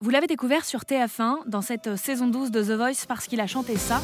Vous 0.00 0.10
l'avez 0.10 0.28
découvert 0.28 0.64
sur 0.64 0.82
TF1 0.82 1.38
dans 1.46 1.60
cette 1.60 1.96
saison 1.96 2.28
12 2.28 2.52
de 2.52 2.62
The 2.62 2.76
Voice 2.76 3.04
parce 3.08 3.26
qu'il 3.26 3.40
a 3.40 3.48
chanté 3.48 3.76
ça. 3.76 4.00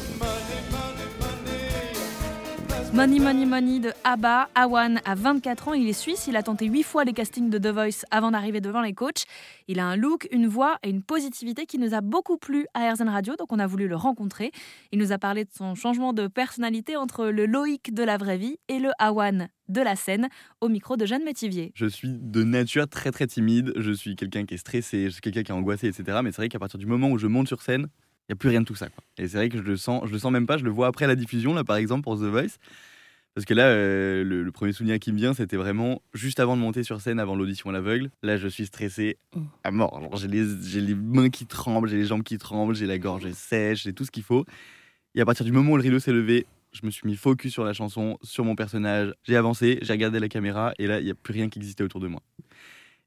Money 2.95 3.19
Money 3.19 3.45
Money 3.45 3.79
de 3.81 3.91
ABBA. 4.05 4.47
Awan 4.55 5.01
a 5.03 5.15
24 5.15 5.67
ans, 5.67 5.73
il 5.73 5.85
est 5.85 5.91
suisse, 5.91 6.27
il 6.27 6.37
a 6.37 6.43
tenté 6.43 6.67
8 6.67 6.81
fois 6.83 7.03
les 7.03 7.11
castings 7.11 7.49
de 7.49 7.57
The 7.57 7.73
Voice 7.73 8.05
avant 8.09 8.31
d'arriver 8.31 8.61
devant 8.61 8.81
les 8.81 8.93
coachs. 8.93 9.25
Il 9.67 9.81
a 9.81 9.85
un 9.85 9.97
look, 9.97 10.29
une 10.31 10.47
voix 10.47 10.77
et 10.81 10.91
une 10.91 11.03
positivité 11.03 11.65
qui 11.65 11.77
nous 11.77 11.93
a 11.93 11.99
beaucoup 11.99 12.37
plu 12.37 12.67
à 12.73 12.89
RZN 12.89 13.09
Radio, 13.09 13.35
donc 13.35 13.51
on 13.51 13.59
a 13.59 13.67
voulu 13.67 13.89
le 13.89 13.97
rencontrer. 13.97 14.53
Il 14.93 14.99
nous 14.99 15.11
a 15.11 15.17
parlé 15.17 15.43
de 15.43 15.49
son 15.51 15.75
changement 15.75 16.13
de 16.13 16.27
personnalité 16.27 16.95
entre 16.95 17.25
le 17.25 17.45
Loïc 17.45 17.93
de 17.93 18.01
la 18.01 18.15
vraie 18.15 18.37
vie 18.37 18.59
et 18.69 18.79
le 18.79 18.91
Awan 18.97 19.49
de 19.67 19.81
la 19.81 19.97
scène 19.97 20.29
au 20.61 20.69
micro 20.69 20.95
de 20.95 21.05
Jeanne 21.05 21.25
Métivier. 21.25 21.73
Je 21.75 21.87
suis 21.87 22.17
de 22.17 22.43
nature 22.45 22.87
très 22.87 23.11
très 23.11 23.27
timide, 23.27 23.73
je 23.75 23.91
suis 23.91 24.15
quelqu'un 24.15 24.45
qui 24.45 24.53
est 24.53 24.57
stressé, 24.57 25.07
je 25.07 25.09
suis 25.09 25.21
quelqu'un 25.21 25.43
qui 25.43 25.51
est 25.51 25.55
angoissé, 25.55 25.89
etc. 25.89 26.19
Mais 26.23 26.31
c'est 26.31 26.37
vrai 26.37 26.47
qu'à 26.47 26.59
partir 26.59 26.79
du 26.79 26.85
moment 26.85 27.09
où 27.09 27.17
je 27.17 27.27
monte 27.27 27.49
sur 27.49 27.61
scène, 27.61 27.87
il 28.27 28.31
n'y 28.31 28.33
a 28.33 28.37
plus 28.37 28.49
rien 28.49 28.61
de 28.61 28.65
tout 28.65 28.73
ça. 28.73 28.87
Et 29.17 29.27
c'est 29.27 29.37
vrai 29.37 29.49
que 29.49 29.57
je 29.57 29.63
le 29.63 29.77
sens, 29.77 30.03
je 30.07 30.11
le 30.11 30.17
sens 30.17 30.31
même 30.31 30.47
pas, 30.47 30.57
je 30.57 30.63
le 30.63 30.71
vois 30.71 30.87
après 30.87 31.05
la 31.05 31.15
diffusion, 31.15 31.53
là 31.53 31.63
par 31.65 31.75
exemple 31.75 32.03
pour 32.03 32.15
The 32.17 32.23
Voice. 32.23 32.57
Parce 33.35 33.45
que 33.45 33.53
là, 33.53 33.67
euh, 33.67 34.23
le, 34.23 34.51
premier 34.51 34.71
souvenir 34.71 34.97
qui 34.97 35.11
me 35.11 35.17
vient, 35.17 35.33
c'était 35.33 35.57
vraiment 35.57 36.01
juste 36.13 36.39
avant 36.39 36.55
de 36.55 36.61
monter 36.61 36.83
sur 36.83 37.01
scène, 37.01 37.19
avant 37.19 37.35
l'audition 37.35 37.69
à 37.69 37.73
l'aveugle. 37.73 38.09
Là, 38.23 38.37
je 38.37 38.47
suis 38.47 38.65
stressé 38.65 39.17
à 39.63 39.71
mort. 39.71 40.09
J'ai 40.17 40.27
les, 40.27 40.45
les, 40.81 40.95
mains 40.95 41.29
qui 41.29 41.45
tremblent, 41.45 41.89
j'ai 41.89 41.97
les 41.97 42.05
jambes 42.05 42.23
qui 42.23 42.37
tremblent, 42.37 42.75
j'ai 42.75 42.87
la 42.87 42.97
gorge 42.97 43.29
sèche, 43.31 43.83
j'ai 43.83 43.93
tout 43.93 44.05
ce 44.05 44.11
qu'il 44.11 44.23
faut. 44.23 44.45
Et 45.15 45.21
à 45.21 45.25
partir 45.25 45.45
du 45.45 45.51
moment 45.51 45.73
où 45.73 45.77
le 45.77 45.83
rideau 45.83 45.99
s'est 45.99 46.13
levé, 46.13 46.45
je 46.71 46.85
me 46.85 46.91
suis 46.91 47.05
mis 47.07 47.15
focus 47.15 47.51
sur 47.51 47.65
la 47.65 47.73
chanson, 47.73 48.17
sur 48.23 48.45
mon 48.45 48.55
personnage. 48.55 49.13
J'ai 49.23 49.35
avancé, 49.35 49.79
j'ai 49.81 49.93
regardé 49.93 50.19
la 50.19 50.29
caméra, 50.29 50.73
et 50.79 50.87
là, 50.87 50.99
il 50.99 51.05
n'y 51.05 51.11
a 51.11 51.15
plus 51.15 51.33
rien 51.33 51.49
qui 51.49 51.59
existait 51.59 51.83
autour 51.83 51.99
de 51.99 52.07
moi. 52.07 52.21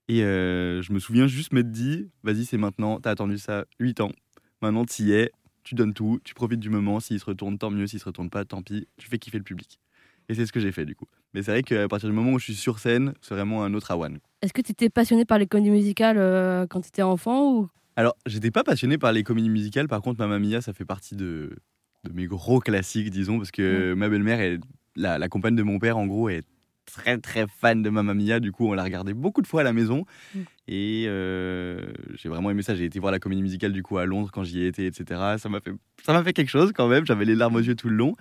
Et 0.08 0.22
euh, 0.22 0.82
je 0.82 0.92
me 0.92 0.98
souviens 0.98 1.26
juste 1.26 1.52
m'être 1.52 1.70
dit, 1.70 2.10
vas-y, 2.22 2.44
c'est 2.44 2.58
maintenant, 2.58 3.00
t'as 3.00 3.10
attendu 3.10 3.38
ça 3.38 3.64
8 3.80 4.00
ans, 4.00 4.12
Maintenant, 4.60 4.84
tu 4.84 5.04
y 5.04 5.12
es, 5.12 5.30
tu 5.62 5.76
donnes 5.76 5.94
tout, 5.94 6.20
tu 6.24 6.34
profites 6.34 6.58
du 6.58 6.70
moment. 6.70 6.98
S'il 6.98 7.20
se 7.20 7.24
retourne, 7.24 7.58
tant 7.58 7.70
mieux. 7.70 7.86
S'il 7.86 8.00
se 8.00 8.04
retourne 8.04 8.30
pas, 8.30 8.44
tant 8.44 8.62
pis. 8.62 8.88
Tu 8.96 9.08
fais 9.08 9.18
kiffer 9.18 9.38
le 9.38 9.44
public. 9.44 9.78
Et 10.28 10.34
c'est 10.34 10.46
ce 10.46 10.52
que 10.52 10.60
j'ai 10.60 10.72
fait 10.72 10.84
du 10.84 10.94
coup. 10.94 11.06
Mais 11.34 11.42
c'est 11.42 11.50
vrai 11.50 11.62
qu'à 11.62 11.88
partir 11.88 12.08
du 12.08 12.14
moment 12.14 12.32
où 12.32 12.38
je 12.38 12.44
suis 12.44 12.54
sur 12.54 12.78
scène, 12.78 13.14
c'est 13.20 13.34
vraiment 13.34 13.64
un 13.64 13.72
autre 13.74 13.90
Awan. 13.90 14.18
Est-ce 14.42 14.52
que 14.52 14.60
tu 14.60 14.72
étais 14.72 14.90
passionné 14.90 15.24
par 15.24 15.38
les 15.38 15.46
comédies 15.46 15.70
musicales 15.70 16.18
euh, 16.18 16.66
quand 16.68 16.80
tu 16.80 16.88
étais 16.88 17.02
enfant 17.02 17.52
ou... 17.52 17.68
Alors, 17.96 18.14
j'étais 18.26 18.52
pas 18.52 18.62
passionné 18.62 18.96
par 18.96 19.12
les 19.12 19.24
comédies 19.24 19.50
musicales. 19.50 19.88
Par 19.88 20.02
contre, 20.02 20.20
Mamma 20.20 20.38
Mia, 20.38 20.60
ça 20.60 20.72
fait 20.72 20.84
partie 20.84 21.16
de, 21.16 21.56
de 22.04 22.12
mes 22.12 22.26
gros 22.26 22.60
classiques, 22.60 23.10
disons, 23.10 23.38
parce 23.38 23.50
que 23.50 23.92
ma 23.94 24.08
belle-mère, 24.08 24.40
est 24.40 24.60
la, 24.94 25.18
la 25.18 25.28
compagne 25.28 25.56
de 25.56 25.64
mon 25.64 25.80
père, 25.80 25.98
en 25.98 26.06
gros, 26.06 26.28
est 26.28 26.44
très 26.86 27.18
très 27.18 27.46
fan 27.46 27.82
de 27.82 27.90
Mamma 27.90 28.14
Mia. 28.14 28.40
Du 28.40 28.52
coup, 28.52 28.68
on 28.68 28.72
l'a 28.72 28.84
regardé 28.84 29.14
beaucoup 29.14 29.42
de 29.42 29.46
fois 29.46 29.62
à 29.62 29.64
la 29.64 29.72
maison. 29.72 30.04
Mm. 30.34 30.40
Et 30.68 31.04
euh, 31.06 31.92
j'ai 32.14 32.28
vraiment 32.28 32.50
aimé 32.50 32.62
ça. 32.62 32.74
J'ai 32.74 32.84
été 32.84 32.98
voir 32.98 33.12
la 33.12 33.18
comédie 33.18 33.42
musicale 33.42 33.72
du 33.72 33.82
coup 33.82 33.98
à 33.98 34.06
Londres 34.06 34.30
quand 34.32 34.44
j'y 34.44 34.64
étais, 34.64 34.86
etc. 34.86 35.36
Ça 35.38 35.48
m'a 35.48 35.60
fait, 35.60 35.72
ça 36.04 36.12
m'a 36.12 36.22
fait 36.22 36.32
quelque 36.32 36.50
chose 36.50 36.72
quand 36.74 36.88
même. 36.88 37.06
J'avais 37.06 37.24
les 37.24 37.34
larmes 37.34 37.56
aux 37.56 37.60
yeux 37.60 37.74
tout 37.74 37.88
le 37.88 37.96
long. 37.96 38.14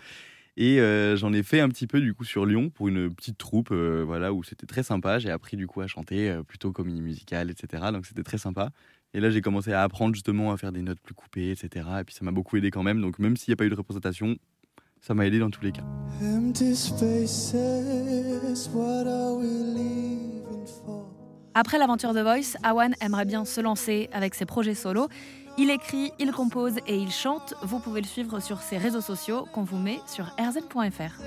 Et 0.60 0.82
euh, 0.82 1.16
j'en 1.16 1.34
ai 1.34 1.44
fait 1.44 1.60
un 1.60 1.70
petit 1.70 1.86
peu 1.86 2.02
du 2.02 2.16
coup 2.16 2.24
sur 2.24 2.48
Lyon 2.48 2.72
pour 2.72 2.88
une 2.88 3.14
petite 3.14 3.38
troupe, 3.38 3.70
euh, 3.72 4.04
voilà, 4.04 4.34
où 4.34 4.44
c'était 4.44 4.66
très 4.66 4.82
sympa. 4.82 5.20
J'ai 5.20 5.30
appris 5.30 5.56
du 5.56 5.68
coup 5.68 5.82
à 5.82 5.88
chanter 5.88 6.36
plutôt 6.48 6.72
comédie 6.72 7.02
musicale, 7.02 7.52
etc. 7.52 7.84
Donc 7.94 8.08
c'était 8.08 8.24
très 8.24 8.40
sympa. 8.40 8.72
Et 9.14 9.20
là, 9.20 9.30
j'ai 9.30 9.42
commencé 9.42 9.72
à 9.72 9.84
apprendre 9.84 10.16
justement 10.16 10.52
à 10.52 10.58
faire 10.58 10.72
des 10.72 10.82
notes 10.82 11.00
plus 11.00 11.14
coupées, 11.14 11.52
etc. 11.52 11.86
Et 12.02 12.04
puis 12.04 12.16
ça 12.16 12.26
m'a 12.26 12.32
beaucoup 12.32 12.58
aidé 12.58 12.72
quand 12.72 12.84
même. 12.84 13.02
Donc 13.02 13.20
même 13.20 13.38
s'il 13.38 13.52
n'y 13.52 13.54
a 13.54 13.58
pas 13.58 13.66
eu 13.66 13.70
de 13.70 13.76
représentation, 13.76 14.36
ça 15.00 15.14
m'a 15.14 15.28
aidé 15.28 15.38
dans 15.40 15.52
tous 15.52 15.64
les 15.64 15.72
cas. 15.72 15.84
Après 21.60 21.80
l'aventure 21.80 22.14
The 22.14 22.20
Voice, 22.20 22.56
Awan 22.62 22.94
aimerait 23.02 23.26
bien 23.26 23.44
se 23.44 23.60
lancer 23.60 24.12
avec 24.14 24.36
ses 24.36 24.46
projets 24.46 24.76
solo. 24.76 25.08
Il 25.58 25.72
écrit, 25.72 26.12
il 26.20 26.32
compose 26.32 26.76
et 26.86 26.96
il 26.96 27.10
chante. 27.10 27.56
Vous 27.64 27.80
pouvez 27.80 28.00
le 28.00 28.06
suivre 28.06 28.40
sur 28.40 28.62
ses 28.62 28.78
réseaux 28.78 29.02
sociaux 29.02 29.48
qu'on 29.54 29.64
vous 29.64 29.80
met 29.80 30.00
sur 30.06 30.26
rzn.fr. 30.38 31.20